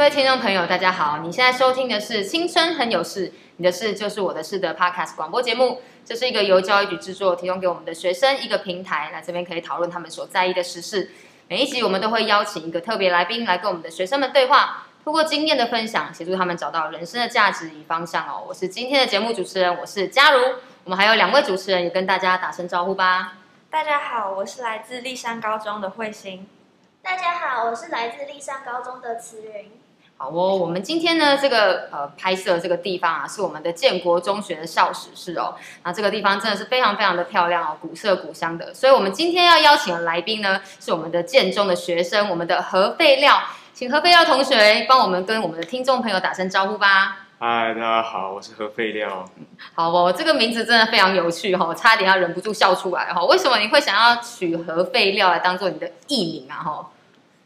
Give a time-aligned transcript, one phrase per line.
[0.00, 1.18] 各位听众朋友，大家好！
[1.18, 3.28] 你现在收听的是《青春很有事》，
[3.58, 5.82] 你的事就是我的事的 Podcast 广播节目。
[6.06, 11.10] 这是一个由教育局制作，提供给我们的学生一个平台，来这边可以讨论他们所在意的时事。
[11.48, 18.42] 每一集我们都会邀请一个特别来宾来跟我们的学生们对话，通过经验的分享，协助他们找到人生的价值与方向哦。
[18.48, 20.40] 我是今天的节目主持人，我是佳如。
[20.84, 23.34] 我们还有两位主持人，也跟大家打声招呼吧。
[23.68, 26.48] 大家好，我是来自立山高中的慧心。
[27.02, 29.70] 大家好，我是来自立山高中的慈云。
[30.22, 35.54] 好哦，我们今天呢，这个呃拍摄这个地方啊，是我们的建国中学的校史室哦。
[35.82, 38.74] 那这个地方真的是非常非常的漂亮哦，古色古香的。
[38.74, 43.40] 所以，我们今天要邀请的来宾呢，是我们的建中的学生，我们的何废料，
[43.72, 47.28] 请何废料同学帮我们跟我们的听众朋友打声招呼吧。
[47.38, 49.24] 嗨，大家好，我是何废料。
[49.74, 53.26] 好哦，这个名字真的非常有趣哈、哦，差点要忍不住笑出来哈、哦。
[53.28, 56.60] 为什么你会想要取何废料来当做你的艺名啊？
[56.62, 56.90] 哈，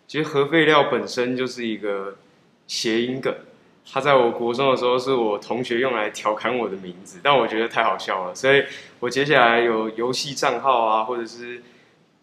[0.09, 2.17] 其实何废料本身就是一个。
[2.67, 3.35] 谐音梗，
[3.91, 8.65] 他在我国中的时候是我同学用来调侃我的名字，但我觉得太好笑了，所以
[9.01, 11.63] 我接下来有游戏账号啊，或者是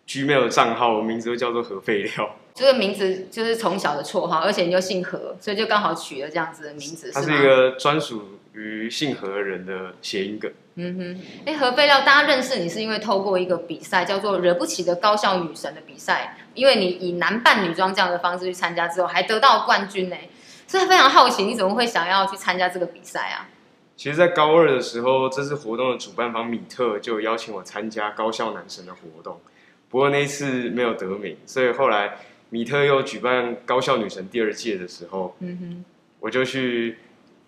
[0.08, 2.36] Gmail 账号，我名字都叫做核废料。
[2.53, 7.09] 这个名字就是从小的绰号，而且你又姓何，所以就刚好取了这样子的名字。
[7.14, 10.52] 它是一个专属于姓何的人的谐音梗。
[10.75, 20.16] 嗯哼，哎，何废料，大家认识你是因为透过一个比赛，叫做“惹不起的高校女神”的比赛，因为你以男扮女装这样的方式去参加之后，还得到冠军呢。
[20.72, 23.50] 所以非常好奇，你怎么会想要去参加这个比赛啊？
[23.97, 29.41] 其实，在高二的时候，这次活动的主办方米特就邀请我参加高校男神的活动，
[29.89, 32.19] 不过那一次没有得名，所以后来
[32.52, 35.86] 米特又举办高校女神第二届的时候，嗯哼，
[36.22, 37.00] 我就去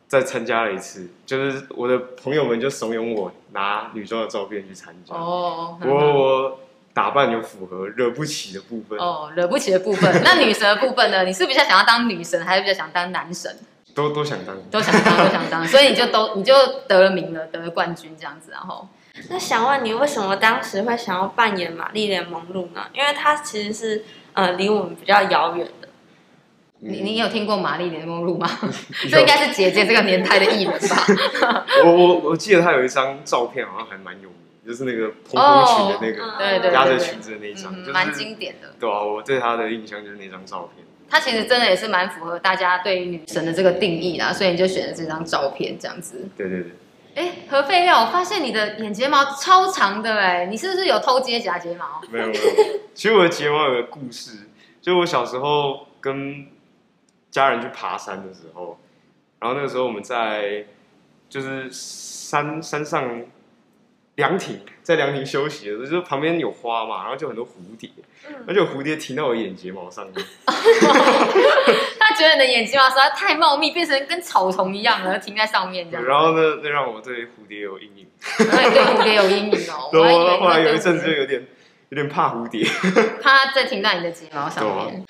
[0.09, 5.15] 再参加了一次，就是我的朋友们就怂恿我拿女装的照片去参加。
[5.15, 6.59] 哦，不过我。
[6.93, 10.11] 打扮有符合惹不起的部分哦，惹不起的部分。
[10.23, 11.23] 那女神的部分呢？
[11.23, 13.51] 你是比较想要当女神，还是比较想当男神？
[13.95, 15.67] 都都想当，都想当，都想当。
[15.67, 16.53] 所以你就都你就
[16.87, 18.87] 得了名了，得了冠军这样子，然后。
[19.29, 22.85] 那想问你，为什么当时会想要扮演玛丽莲梦露呢？
[22.93, 24.03] 因为她其实是
[24.33, 25.87] 呃离我们比较遥远的。
[26.79, 28.49] 你你有听过玛丽莲梦露吗？
[29.09, 31.65] 这应该是姐姐这个年代的艺人吧？
[31.85, 34.37] 我我我记得她有一张照片，好像还蛮有名。
[34.65, 38.73] 就是那个蓬蓬裙的那个，哦、对对压着裙子的那一张，蛮经典的。
[38.79, 40.85] 对啊，我对他的印象就是那张照片。
[41.09, 46.27] 他其实真的也是蛮符合大家对于女神的这个定义啦，所以你就选了这张照片这样子。
[46.37, 46.71] 对对对。
[47.15, 52.01] 哎，何废料，我发现你的眼睫毛超长的哎，你是不是有偷接假睫毛？
[52.09, 52.41] 没有没有，
[52.95, 54.47] 其实我的睫毛有个故事，
[54.81, 56.47] 就我小时候跟
[57.29, 58.79] 家人去爬山的时候，
[59.39, 60.65] 然后那个时候我们在
[61.29, 63.23] 就是山山上。
[64.15, 67.89] 凉亭在凉亭休息的时候，就是旁边有花嘛，然后就很多蝴蝶，
[68.27, 70.25] 嗯、而且蝴蝶停到我眼睫毛上面。
[70.45, 76.05] 他觉得你的眼睫毛实在太茂密，变成跟草丛一样了，停在上面这样。
[76.05, 78.07] 然后呢，那让我对蝴蝶有阴影。
[78.37, 79.89] 对蝴蝶有阴影哦。
[79.91, 81.47] 对，我后来有一阵子就有点
[81.89, 82.63] 有点怕蝴蝶，
[83.19, 85.03] 怕它再停在你的睫毛上面。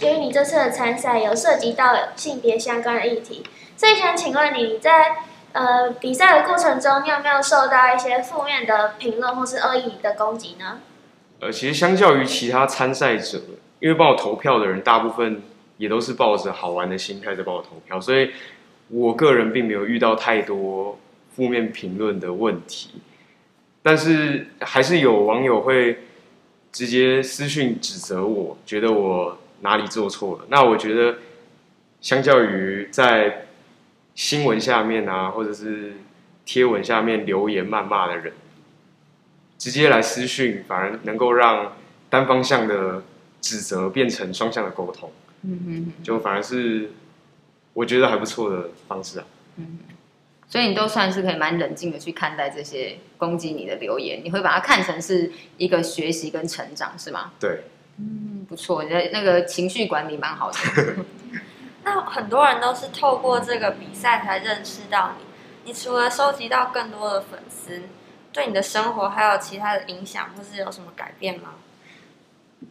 [0.00, 3.42] 因为你这次的参赛有涉及到性别相关的议题，
[3.76, 5.24] 所以想请问，你在。
[5.54, 10.80] 呃，比赛的过程中，你有没有受到一些负面的评论或是恶意的攻击呢？
[11.38, 13.40] 呃，其实相较于其他参赛者，
[13.78, 15.42] 因为帮我投票的人大部分
[15.76, 18.32] 也都是抱着好玩的心态在帮我投票，所以
[18.88, 20.98] 我个人并没有遇到太多
[21.36, 23.00] 负面评论的问题。
[23.80, 26.00] 但是还是有网友会
[26.72, 30.46] 直接私讯指责我，觉得我哪里做错了。
[30.48, 31.18] 那我觉得，
[32.00, 33.43] 相较于在
[34.14, 35.94] 新闻下面啊，或者是
[36.44, 38.32] 贴文下面留言谩骂的人，
[39.58, 41.72] 直接来私讯，反而能够让
[42.08, 43.02] 单方向的
[43.40, 45.10] 指责变成双向的沟通。
[45.42, 46.92] 嗯哼，就反而是
[47.72, 49.24] 我觉得还不错的方式啊。
[49.56, 49.78] 嗯，
[50.48, 57.32] 所以你都算是可以蛮冷静的去看待这些攻击你的留言，你会把它看成是一个学习跟成长，是吗？
[57.40, 57.60] 对。
[57.98, 60.58] 嗯，不错，你的那个情绪管理蛮好的。
[61.84, 65.24] 那很多人都是透过这个比赛才认识到你。
[65.66, 67.82] 你除了收集到更多的粉丝，
[68.32, 71.50] 对你的生活还有其他的影响，或是有什么改变吗？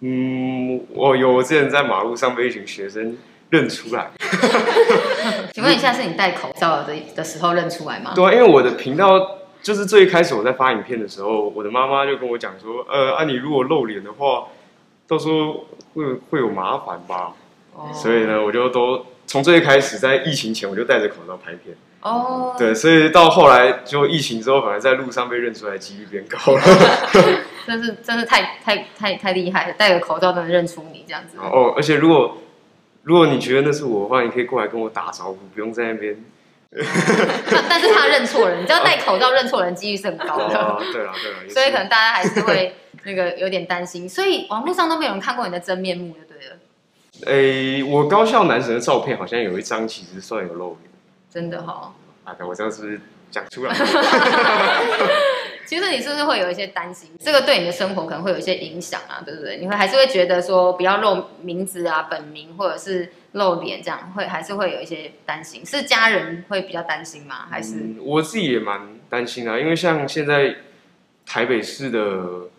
[0.01, 3.17] 嗯，我有，我之前在马路上被一群学生
[3.49, 4.11] 认出来。
[5.53, 8.11] 请问一下，是你戴口罩的的时候认出来吗？
[8.15, 14.47] 对啊，因为我的频道就是最开始我在发影片的时候，我的妈妈就跟我讲说，呃，啊，你如果露脸的话，
[15.07, 17.33] 到时候会会有麻烦吧。
[17.93, 21.75] 所以呢，我就都从最开始，在疫情前我就戴着口罩拍片。
[22.01, 26.61] 哦，对，所以到后来就疫情之后，反而在路上被认出来几率变高了。
[27.65, 31.37] 真是真是太太太太厉害了，戴个口罩都能认出你这样子。
[31.37, 32.37] 哦，而且如果
[33.03, 36.17] 如果你觉得那是我的话，你可以过来跟我打招呼，不用在那边。
[37.69, 40.57] 但是怕认错人，你知道戴口罩认错人几率是很高的。
[40.57, 46.22] 哦，对了对了，所以可能大家还是会 那个有点担心，所以网络上都没有人看过你的真面目，对
[47.23, 47.31] 了。
[47.31, 50.91] 诶，我高校男神的照片好像有一张，其实算有露脸。
[51.29, 51.93] 真的哈？
[52.23, 53.73] 啊，我这样是不是讲出来？
[55.65, 57.09] 其实你是不是会有一些担心？
[57.19, 59.57] 这个对你的生活可能会有一些影响啊，对不对？
[59.57, 65.65] 你会还是会觉得说不要露名字啊、本名或者是露脸这样，会还是会有一些担心？
[65.65, 67.47] 是家人会比较担心吗？
[67.49, 70.55] 还是、嗯、我自己也蛮担心啊，因为像现在
[71.25, 72.49] 台北市的，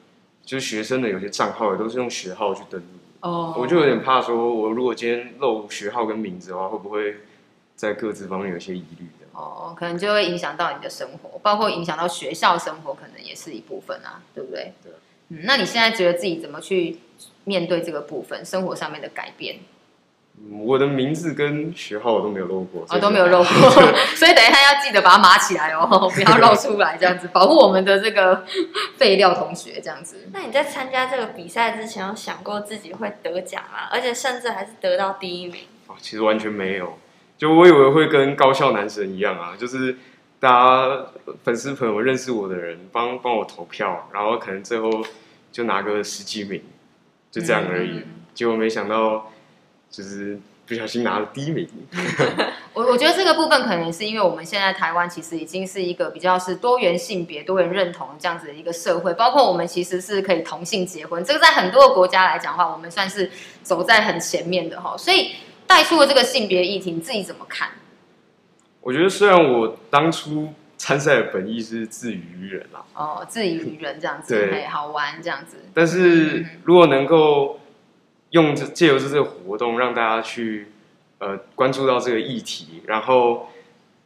[0.45, 2.87] 就是学生的有些账号也都是用学号去登录
[3.25, 7.17] 哦，我就有点怕说，我如果今天漏学号跟名字的话，会不会
[7.75, 9.09] 在各自方面有些疑虑？
[9.33, 14.75] 哦，可能就会影响到你的生活，包括影响到学校生活，可能也是一部分啊，对不对？
[14.83, 14.93] 对。
[15.31, 16.99] 嗯，那你现在觉得自己怎么去
[17.45, 19.57] 面对这个部分，生活上面的改变？
[20.37, 23.71] 嗯，我的名字跟学号我都没有漏过，哦，都没有漏过，
[24.17, 28.45] 所以等一下要记得把它码起来哦， 不要露出来，这样子保护我们的这个
[28.97, 30.29] 废料同学，这样子。
[30.33, 33.89] 那你在参加这个比赛之前，有想过自己会得奖吗？
[33.91, 35.63] 而且甚至还是得到第一名？
[35.87, 36.99] 哦，其实完全没有。
[37.37, 39.97] 就我以为会跟高校男神一样啊，就是
[40.39, 41.07] 大家
[41.43, 45.05] 粉丝朋友认识我的人帮帮我投票，然后可能最后
[45.51, 46.63] 就拿个十几名，
[47.31, 47.99] 就这样而已。
[47.99, 49.33] 嗯、结果没想到
[49.95, 51.69] 就是不小心拿了第一名。
[52.75, 63.31] 我我觉得这个部分可能是因为我们现在台湾其实已经是一个比较是多元性别、多元认同这样子的一个社会，包括我们其实是可以同性结婚，这个在很多个国家来讲的话，我们算是
[63.63, 65.33] 走在很前面的哈，所以。
[65.67, 67.71] 带出了这个性别议题，你自己怎么看？
[68.83, 75.57] 我觉得虽然我当初参赛的本意是自娱于人啦，哦，自娱于人这样子，对，好玩这样子。
[75.73, 77.59] 但是如果能够
[78.35, 80.69] 用这借由这这个活动，让大家去
[81.19, 83.49] 呃关注到这个议题，然后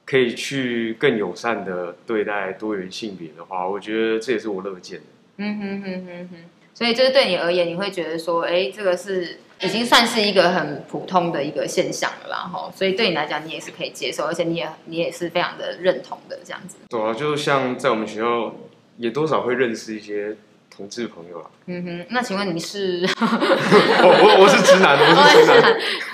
[0.05, 5.05] 可以去更友善的对待多元性别的话，我觉得这也是我乐见的。
[5.39, 6.37] 嗯哼哼哼哼。
[6.75, 9.39] 所以就是对你而言，你会觉得说，哎，这个是。
[9.61, 16.77] 已经算是一个很普通的一个现象了啦，吼，所以对你来讲，你也是可以接受，而且你也你也是非常的认同的这样子。
[16.89, 18.55] 对啊，就像在我们学校，
[18.99, 20.37] 也多少会认识一些
[20.79, 21.51] 同志朋友啊。
[21.67, 23.05] 嗯哼，那请问你是？
[23.21, 25.61] 我我我是直男，我是直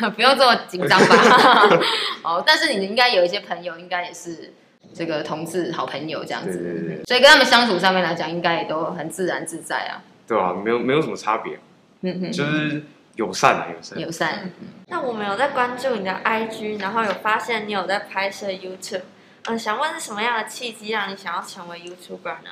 [0.00, 1.78] 男， 不用这么紧张吧？
[2.24, 4.54] 哦，但是你应该有一些朋友，应该也是
[4.94, 10.00] 这个同志好朋友这样子，对对对，所以跟他们相处上面来讲，应该也都很自然自在啊。
[10.26, 11.60] 对啊，没有没有什么差别。
[12.00, 12.82] 嗯哼，就是。
[13.16, 14.00] 友善啊，友善。
[14.00, 14.50] 友善。
[14.88, 19.02] 那我们有在关注你的 IG，然后有发现你有在拍摄 YouTube。
[19.44, 22.50] 嗯，想问是什么样的契机让你想要成为 YouTuber 呢？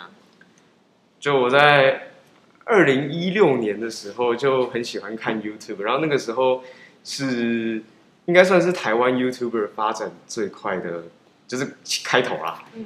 [1.22, 2.08] 就我在
[2.64, 6.64] 二零一六年的时候就很喜欢看 YouTube，然后那个时候
[7.04, 7.80] 是
[8.26, 11.04] 应该算是台湾 YouTuber 发展最快的，
[11.46, 12.64] 就是开头啦。
[12.74, 12.84] 嗯。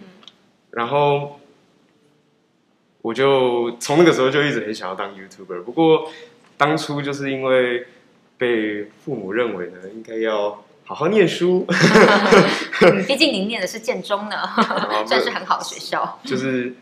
[0.70, 1.40] 然后
[3.00, 6.12] 我就从那个时候就一直很想要当 YouTuber，不过。
[6.58, 7.86] 当初就是因为
[8.38, 11.66] 被父母认为呢，应该要好好念书。
[13.06, 14.36] 毕竟您念的是建中呢，
[15.06, 16.18] 算是很好的学校。
[16.24, 16.72] 就是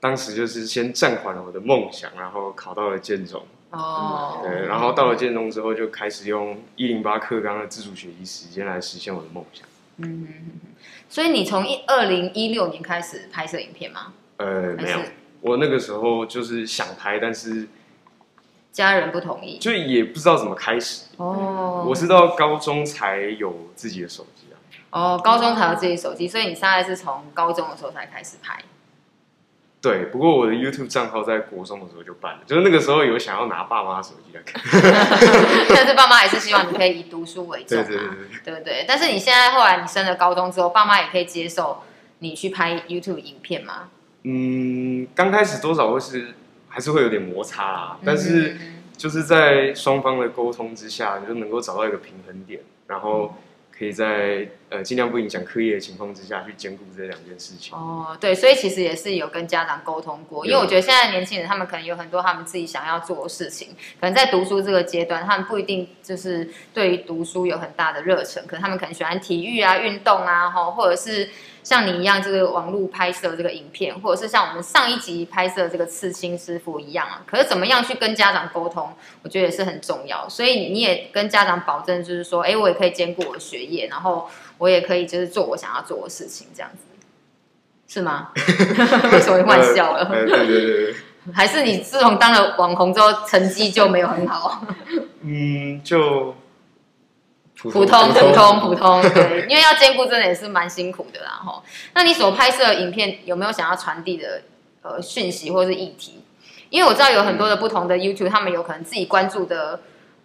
[0.00, 3.44] 当时就是先暂缓了我的梦想，然后考到了建中。
[3.70, 4.40] 哦。
[4.42, 9.64] 对，然后到了建中之后，就开始用一零八课纲的自主学习时间来实现我的梦想。
[9.98, 10.26] 嗯，
[11.08, 14.12] 所以你从一二零一六年开始拍摄影片吗？
[14.38, 14.98] 呃，没有，
[15.42, 17.68] 我那个时候就是想拍，但是。
[18.72, 21.06] 家人不同意，就也不知道怎么开始。
[21.16, 24.54] 哦，我是到高中才有自己的手机啊。
[24.90, 28.62] 哦，高中才有自己的手机，所以你大概是从高中的时候才开始拍。
[29.82, 34.62] 对，不过我的 YouTube 账号在国中的时候就办了，就是那个时候有想要拿爸妈手机来看，
[35.74, 38.84] 但是爸妈还是希望你可以以读书为重啊，对对对，对不对？
[38.86, 41.82] 但是你现在后来你升了高中之后，爸妈也可以接受
[42.18, 43.88] 你去拍 YouTube 影片吗？
[44.24, 46.34] 嗯，刚开始多少会是。
[46.72, 48.56] 还是会有点摩擦啦，但是
[48.96, 53.34] 就是在双方的沟通之下，你就能够找到一个平衡点，然后
[53.80, 57.74] 可以在呃尽量不影响课业的情况之下去兼顾这两件事情。
[57.74, 63.68] 哦，对，所以其实也是有跟家长沟通过，因为我觉得现在年轻人他们可能有很多他们自己想要做的事情，
[63.98, 71.30] 可能在读书这个阶段，他们不一定就是对于读书有很大的热忱，可能他们可能喜欢体育啊、运动啊，哈，或者是。
[71.62, 78.90] 像你一样，这个网络拍摄这个影片，或者是像我们上一集拍摄这个刺青师傅一样啊，可是怎么样去跟家长沟通，
[79.22, 80.28] 我觉得也是很重要。
[80.28, 86.78] 所以你也跟家长保证，就是说，哎，我也可以兼顾我的学业，然后我也可以就是做我想要做的事情，这样子，
[87.86, 88.30] 是吗？
[89.12, 90.04] 为什么会换笑了？
[90.06, 90.94] 对对对对，
[91.34, 94.64] 还是你自从当了网红之后，成绩就没有很好？
[95.22, 96.34] 嗯，就
[97.62, 101.62] 普通普通普通，对， 因为要兼顾真的也是蛮辛苦的啦吼。
[101.94, 104.42] 那你所拍摄的影片有没有想要传递的
[104.82, 106.22] 呃讯息或是议题？
[106.70, 109.80] 因为我知道有很多的不同的 YouTube，他们有可能自己关注的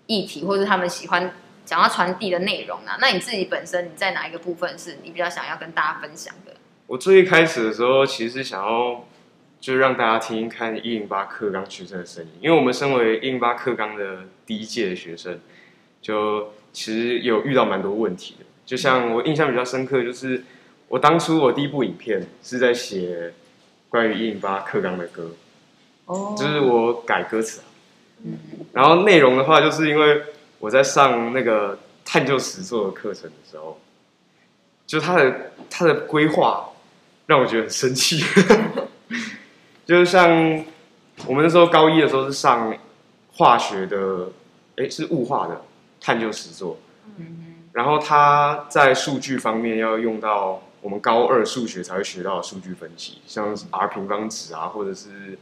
[0.05, 1.33] 议题，或是他们喜欢
[1.65, 2.97] 想要传递的内容啊。
[3.01, 6.53] 那你自己本身你在哪一个部分是你比较想要跟大家分享的？
[6.87, 9.03] 我最一开始的时候，其实想要
[9.59, 15.39] 就让大家听听看一零八课纲学生的声音，因为我们身为一零八课纲的第一届的学生，
[15.99, 18.45] 就其实有遇到蛮多问题的。
[18.65, 20.43] 就像我印象比较深刻，就是
[20.89, 23.33] 我当初我第一部影片是在写
[23.87, 25.31] 关于一零八课纲的歌。
[26.05, 27.65] 哦，就是我改歌词啊，
[28.25, 28.37] 嗯，
[28.73, 30.21] 然后内容的话，就是因为
[30.59, 33.79] 我在上那个探究实作的课程的时候，
[34.85, 36.69] 就他的他的规划
[37.25, 38.23] 让我觉得很生气，
[39.85, 40.29] 就是像
[41.25, 42.75] 我们那时候高一的时候是上
[43.33, 44.29] 化学的，
[44.77, 45.61] 哎，是物化的
[46.05, 46.77] 探究实作，
[47.17, 55.39] 嗯，然后他在数据方面要用到我们高二数学才会学到的数据分析，像 R 平方值啊，或者是。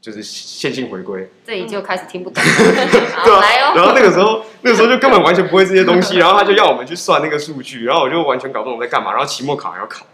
[0.00, 2.40] 就是线性回归，这里就开始听不懂。
[2.46, 3.72] 对啊，来哦。
[3.74, 9.10] 然后那个时候，那个时候就根本完全不会这些东西，然后他就要我们去算那个数据，然后我就完全搞不懂在干嘛。
[9.10, 10.06] 然后期末考还要考，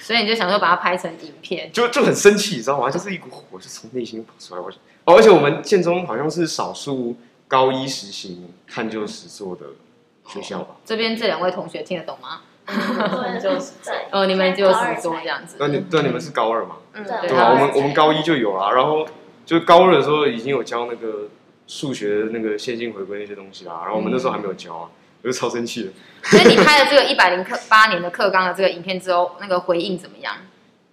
[0.00, 2.90] 所以你就想说把它拍成影片，就就很生气，你知道吗？
[2.90, 4.60] 就是一股火就从内心跑出来。
[4.60, 4.68] 我
[5.04, 7.16] 哦，而且我们建中好像是少数
[7.48, 9.66] 高一实行探究实作的
[10.26, 10.76] 学校吧？
[10.84, 12.40] 这边这两位同学听得懂吗？
[13.40, 13.72] 就是
[14.10, 15.56] 哦，你们就实作这样子。
[15.60, 16.76] 那你对你们是高二嘛？
[16.94, 17.50] 嗯，对吧？
[17.50, 19.06] 我们我们高一就有了，然后
[19.44, 21.28] 就高二的时候已经有教那个
[21.68, 24.88] 数学的那个线性回归那些东西啦，然后我们那时候还没有教啊，
[25.22, 25.90] 我就超生气的。
[26.24, 30.34] 所以你拍了这个一百零八年的课纲的这个影片之后，那个回应怎么样？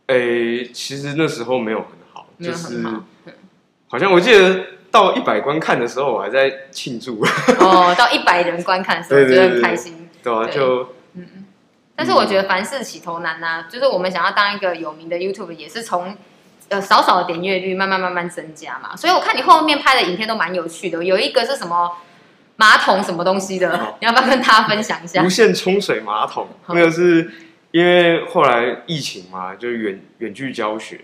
[0.08, 2.84] 诶，其实那时候没有很好，就是
[3.88, 7.20] 好像我记得到一百观看的时候，我还在庆祝。
[7.60, 10.08] 哦，到一百人观看的时候，觉得很开心。
[10.22, 11.46] 对啊，就嗯。
[11.96, 16.16] 但是我觉得凡事起头难呐、啊，就是我们想要当一个有名的 YouTube，也是从
[16.70, 18.96] 呃少少的点阅率慢慢慢慢增加嘛。
[18.96, 21.92] 所以我看你后面拍的影片都蛮有趣的，有一个是什么
[22.58, 25.24] 马桶什么东西的，你 要不要跟大家分享一下？
[25.24, 27.32] 无线冲水马桶，那个是
[27.72, 31.00] 因为后来疫情嘛，就远远距教学，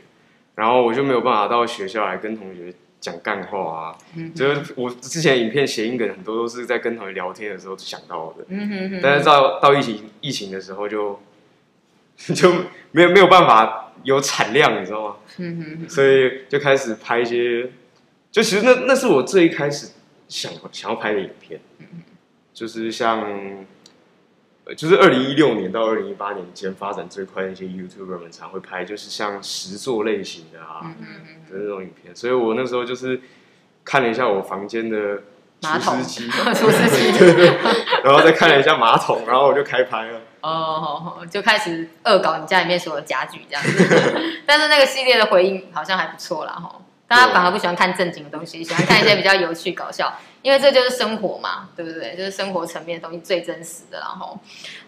[0.54, 2.72] 然后我就没有办法到学校来跟同学。
[3.00, 3.98] 讲干话啊，
[4.36, 8.46] 就是我之前影片谐音梗很多都是在跟同学聊天的时候想到的，
[9.02, 11.20] 但是到到疫情疫情的时候就
[12.36, 12.52] 就
[12.92, 15.16] 没有没有办法有产量，你知道吗？
[15.88, 17.72] 所以就开始拍一些，
[18.32, 19.92] 就其实那那是我最一开始
[20.28, 21.60] 想想要拍的影片，
[22.54, 23.66] 就是像。
[24.76, 33.20] 就是二零一六年到二零一八年间发展最快的一些 YouTuber 们常会拍，就是像实作类型的啊嗯嗯嗯的那种影片，所以我那时候就是
[33.84, 35.22] 看了一下我房间的
[35.62, 37.46] 除湿机，厨师机，对对，
[38.04, 40.22] 然后再看了一下马桶，然后我就开拍了。
[40.42, 43.86] 哦，就开始恶搞你家里面所有家具这样子，
[44.48, 46.80] 但是那个系列的回应好像还不错啦哈。
[47.10, 50.14] 大家反而不喜欢看正经的东西，喜欢看一些比较有趣搞笑，
[50.44, 52.16] 因为这就是生活嘛， 对不对？
[52.16, 53.98] 就是生活层面的东西最真实的。
[53.98, 54.38] 然后，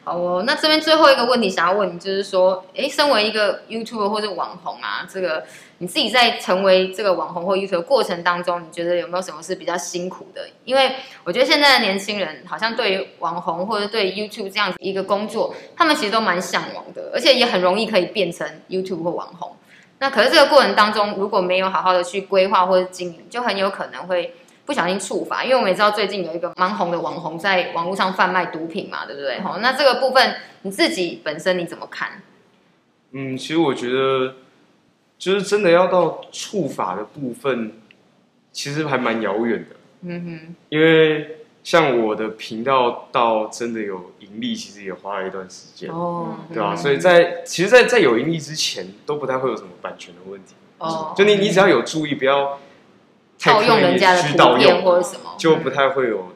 [0.04, 5.44] 好哦，那这边最后一个问题想要问你，就是说，哎，身为一个 YouTuber 或者网红啊，这个
[5.80, 10.48] 你自己在成为这个网红或 YouTuber 过程当中，你觉得有没有什么是比较辛苦的？
[10.64, 19.56] 因为我觉得现在的年轻人好像对于网红或者对 YouTube 这样子一个工作，他们其实都蛮向往的，而且也很容易可以变成 YouTube 或网红。
[20.02, 24.34] 那可是这个过程当中，如果没有好好的去规划或者经营，就很有可能会
[24.66, 25.44] 不小心触法。
[25.44, 29.40] 因为我们也知道最近有一个蛮红的网红在网络上贩卖毒品嘛，对不对？
[29.42, 32.24] 好，那这个部分你自己本身你怎么看？
[33.12, 34.34] 嗯，其实我觉得
[35.20, 37.72] 就是真的要到触法的部分，
[38.52, 39.76] 其实还蛮遥远的。
[40.02, 41.38] 嗯哼，因为。
[41.64, 46.76] 像我的频道到真的有盈利，其实也花了一段时间，哦，对吧？
[46.76, 50.56] 所以在其实在，在在有盈利之前，都不太会有什么版权的问题。
[50.80, 52.58] 哦，就你你只要有注意，不要
[53.40, 56.34] 套用人家的图片或者什么，就不太会有，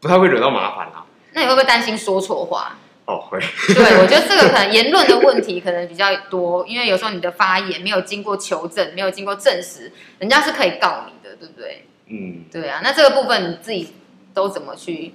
[0.00, 1.04] 不太会惹到麻烦啦。
[1.34, 2.76] 那你会不会担心说错话？
[3.04, 3.38] 哦，会。
[3.72, 11.86] 对，我觉得这个可能 言论的问题可能比较多，因为有时候你的发言没有经过求证，没有经过证实，人家是可以告你的，对不对？
[12.08, 12.80] 嗯，对啊。
[12.82, 13.94] 那这个部分你自己。
[14.34, 15.12] 都怎么去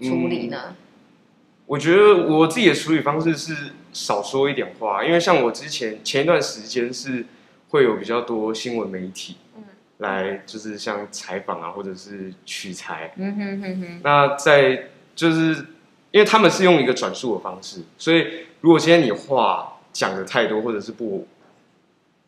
[0.00, 0.58] 处理呢？
[0.68, 0.76] 嗯，
[1.66, 7.26] 我觉得我自己的处理方式是少说一点话，因为像我之前前一段时间是
[7.68, 9.36] 会有比较多新闻媒体，
[9.98, 14.00] 来就是像采访啊，或者是取材，嗯哼哼哼。
[14.02, 15.66] 那在就是
[16.10, 21.26] 因为他们是用一个转述的方式，所以如果今天你话讲的太多，或者是不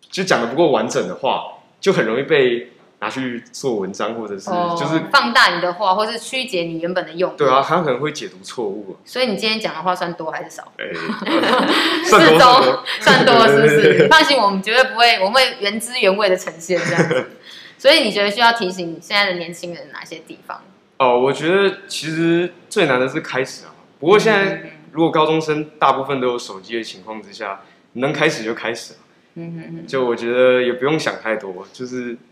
[0.01, 2.72] 就讲的不够完整的话，就很容易被。
[3.03, 7.37] 拿去做文章，或者是、哦、就是放大你的话，或是曲解你原本的用。
[7.37, 9.03] 对啊，他可能会解读错误、啊。
[9.05, 10.73] 所以你今天讲的话算多还是少？
[10.79, 14.07] 哎、 欸，算多，算多， 是不是？
[14.09, 17.31] 放心，我们绝对不会，我们会原汁原味的呈现这样子。
[17.77, 20.63] 所以你觉得需要提醒现在的年轻人哪些地方？
[20.99, 23.75] 哦，我觉得其实最难的是开始啊。
[23.99, 27.63] 不过现在如果高中生大部分都有手机的情况之下，
[27.95, 28.95] 能开始就开始。
[29.35, 29.87] 嗯嗯嗯。
[29.89, 32.17] 就我觉得也不用想太多，就是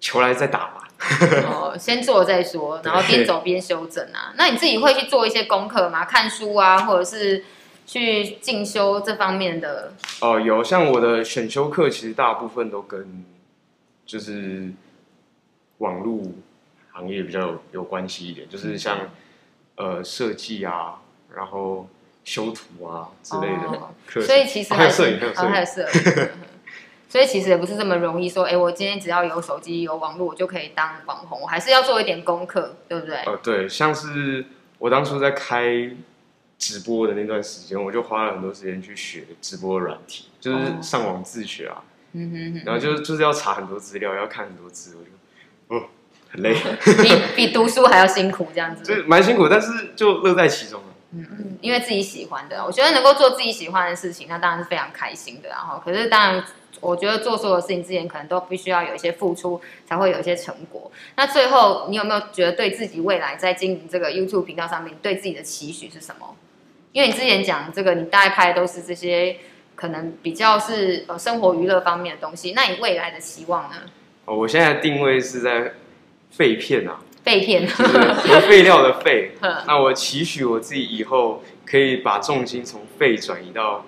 [0.00, 0.88] 球来再打吧。
[1.46, 4.32] 哦，先做再说， 然后边走边修正啊。
[4.36, 6.04] 那你自己会去做一些功课吗？
[6.04, 7.44] 看书啊，或者是
[7.86, 9.92] 去进修这方面的？
[10.20, 13.24] 哦，有，像我的选修课，其实大部分都跟
[14.06, 14.72] 就是
[15.78, 16.22] 网络。
[16.90, 18.98] 行业比较有有关系一点，就是像、
[19.76, 20.96] 嗯、呃设计啊，
[21.32, 21.88] 然后
[22.24, 26.28] 修图啊之类的嘛、哦，所以其实还有摄影，还有摄影，还有摄影，
[27.08, 33.16] 所以其实也不是这么容易说，哎，我今天只要有手机有网络，我就可以当网红，我还是要做一点功课，对不对？
[33.24, 34.44] 呃，对，像是
[34.78, 35.90] 我当初在开
[36.58, 45.88] 直播的那段时间，我就花了很多时间去学直播软体，就是上网自学啊，嗯哼哼，然后就就是要查很多资料，要看很多字，我就哦。
[46.30, 46.52] 很累，
[47.02, 48.82] 比比读书还要辛苦，这样子。
[48.84, 50.78] 就蛮辛苦，但是就乐在其中。
[51.10, 55.48] 嗯嗯，因为自己喜欢的，我觉得能够做自己喜欢的事情，那当然是非常开心的。
[55.48, 56.44] 然后，可是当然，
[56.80, 60.92] 我觉得做所有事情之前，可能都必须要有一些付出，才会有一些成果。
[61.16, 66.36] 那最后，你有没有觉得对自己未来在经营这个 YouTube 频道上面，对自己的期许是什么？
[66.92, 69.36] 因为你之前讲这个，你大概拍的都是这些
[69.74, 72.52] 可能比较是呃生活娱乐方面的东西。
[72.52, 73.76] 那你未来的期望呢？
[74.26, 75.72] 哦，我现在定位是在。
[76.30, 79.32] 废片啊，废片，就是核废料的废。
[79.68, 83.84] 那我期许我自己以后可以把重心从废转移到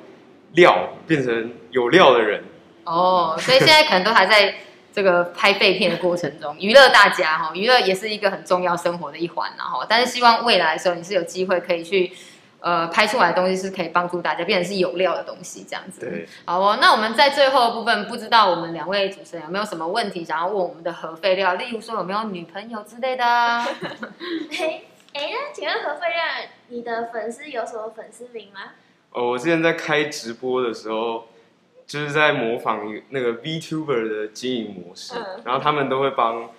[0.52, 2.44] 料，变成有料的人。
[2.84, 4.56] 哦，所以现在可能都还在
[4.92, 12.12] 这个拍废片的过程中，娱乐大家哈，娱乐也是一个很重要生活的一环，然后，但是希望未来的时候你是有机会可以去。
[12.60, 16.00] 呃，拍出来的东西是可以帮助大家变成是有料的东西，这样子。
[16.00, 16.28] 对。
[16.44, 21.54] 好哦，那我们在最后的部分，不知道我们两位主持人有没有什么问题想要问我们的核废料？
[21.54, 23.24] 例如说有没有女朋友之类的？
[23.24, 23.64] 哎
[25.14, 28.60] 哎，那请问核废料，你的粉丝有什么粉丝名吗？
[29.12, 31.28] 哦，我之前在开直播的时候，
[31.86, 36.50] 就是在模仿那个 VTuber 的经营模式，嗯、然后他们都会帮。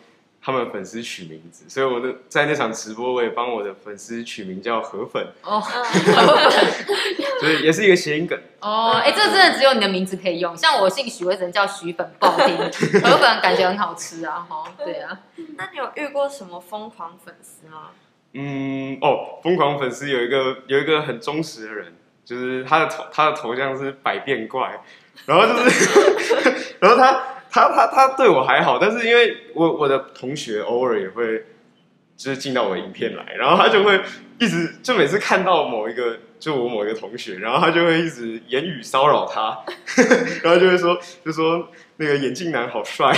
[0.43, 5.61] 他们粉丝取名字，所以我的在那场直播，我也帮我的粉丝取名叫河粉哦，
[7.39, 8.93] 所以也是一个谐音梗哦。
[9.03, 12.57] 哎、欸，这真的只有你的名字可以用，像我姓许，我只能叫许粉，不好听。
[13.01, 15.19] 河粉感觉很好吃啊，哈，对啊。
[15.57, 17.89] 那你有遇过什么疯狂粉丝吗？
[18.33, 21.93] 嗯，哦，疯狂粉丝有一个有一个很忠实的人，
[22.25, 24.81] 就是他的头他的头像是百变怪，
[25.27, 27.21] 然后就是， 然后他。
[27.51, 31.45] 他他他对我还好，但是因为我我的同学偶尔也会
[32.15, 33.99] 就是进到我的影片来，然后他就会
[34.39, 39.59] 一直就每次看到某一个就我某一个同学，然后他就会一直言语骚扰他，
[40.41, 43.11] 然后就会说就说那个眼镜男好帅，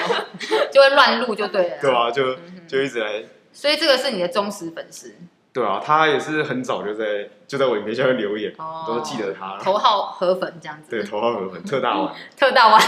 [0.72, 2.34] 就会乱录就对了，对啊，就
[2.66, 5.14] 就一直来，所以这个是你的忠实粉丝。
[5.56, 9.56] 对啊，他也是很早就在就在我影片下面留言，哦、都记得他。
[9.58, 10.90] 头号河粉这样子。
[10.90, 12.14] 对，头号河粉，特大碗。
[12.36, 12.78] 特大碗。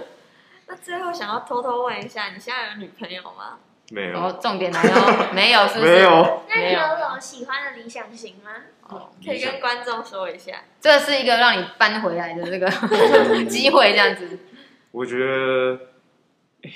[0.66, 3.58] 那最后想要偷偷问一下，你现在有女朋友吗？
[3.90, 4.18] 没有。
[4.18, 5.92] 哦，重点来了，没有，是不是？
[5.92, 6.42] 没有。
[6.48, 8.50] 那你有什么喜欢的理想型吗？
[8.88, 10.52] 哦，可以跟观众说一下。
[10.80, 12.70] 这是一个让你搬回来的这个
[13.44, 14.38] 机会，这样子。
[14.92, 15.78] 我觉得。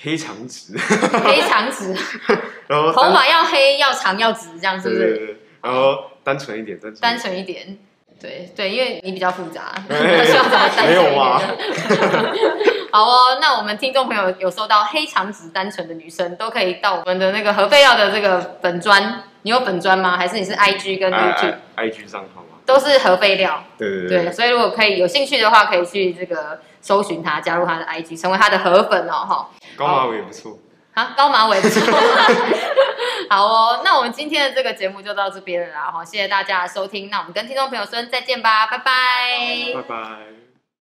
[0.02, 0.76] 黑长直，
[1.24, 1.94] 黑长直，
[2.68, 5.00] 然后头发要黑要长要直，这样是不是？
[5.00, 7.78] 对对对，然后单纯一点，单纯单纯一点，
[8.20, 11.02] 对对，因为你比较复杂，希望找单纯一点。
[11.02, 11.40] 没有吗？
[12.90, 20.16] 好哦，那我们听众朋友有收到黑长直单纯的女生，都可以到我们的那个核废料的这个本专，你有本专吗？
[20.16, 22.58] 还是你是 IG 跟 YouTube？IG 账号吗？
[22.64, 23.62] 都是核废料。
[23.78, 29.48] 对对对，对，所以如果可以有兴趣的话，可以去这个搜寻他，加入他的 IG，成为他的核粉哦，哈。
[29.78, 30.58] 高马尾也不错，
[30.94, 31.80] 好，高马尾不错，
[33.30, 33.80] 好哦。
[33.84, 37.08] 那我们今天的这个节目就到这边了啦，好，谢谢大家的收听。
[37.08, 40.47] 那我们跟听众朋友说再见吧，拜拜，拜拜。